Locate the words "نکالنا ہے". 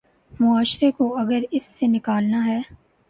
1.87-2.59